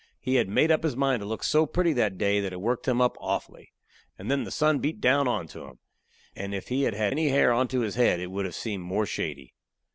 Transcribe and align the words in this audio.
He 0.19 0.37
had 0.37 0.49
made 0.49 0.71
up 0.71 0.81
his 0.81 0.95
mind 0.95 1.19
to 1.19 1.27
look 1.27 1.43
so 1.43 1.67
pretty 1.67 1.93
that 1.93 2.17
day 2.17 2.39
that 2.39 2.51
it 2.51 2.59
worked 2.59 2.87
him 2.87 2.99
up 2.99 3.15
awfully. 3.19 3.71
And 4.17 4.31
then 4.31 4.45
the 4.45 4.49
sun 4.49 4.79
beat 4.79 4.99
down 4.99 5.27
onto 5.27 5.63
him; 5.67 5.77
and 6.35 6.55
if 6.55 6.69
he 6.69 6.85
had 6.85 6.95
had 6.95 7.11
any 7.11 7.29
hair 7.29 7.53
onto 7.53 7.81
his 7.81 7.93
head 7.93 8.19
it 8.19 8.31
would 8.31 8.45
have 8.45 8.55
seemed 8.55 8.83
more 8.83 9.05
shady. 9.05 9.53